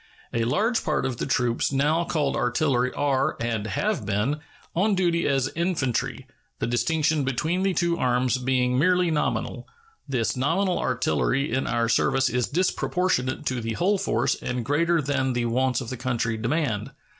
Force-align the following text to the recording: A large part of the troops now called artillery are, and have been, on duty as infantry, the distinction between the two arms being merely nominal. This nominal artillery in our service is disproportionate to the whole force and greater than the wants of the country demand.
A 0.33 0.45
large 0.45 0.83
part 0.83 1.05
of 1.05 1.17
the 1.17 1.27
troops 1.27 1.71
now 1.71 2.03
called 2.03 2.35
artillery 2.35 2.91
are, 2.93 3.37
and 3.39 3.67
have 3.67 4.03
been, 4.03 4.37
on 4.75 4.95
duty 4.95 5.27
as 5.27 5.49
infantry, 5.55 6.25
the 6.57 6.65
distinction 6.65 7.23
between 7.23 7.61
the 7.61 7.75
two 7.75 7.99
arms 7.99 8.39
being 8.39 8.79
merely 8.79 9.11
nominal. 9.11 9.67
This 10.09 10.35
nominal 10.35 10.79
artillery 10.79 11.53
in 11.53 11.67
our 11.67 11.87
service 11.87 12.29
is 12.29 12.47
disproportionate 12.47 13.45
to 13.45 13.61
the 13.61 13.73
whole 13.73 13.99
force 13.99 14.33
and 14.33 14.65
greater 14.65 15.03
than 15.03 15.33
the 15.33 15.45
wants 15.45 15.81
of 15.81 15.91
the 15.91 15.97
country 15.97 16.35
demand. 16.35 16.89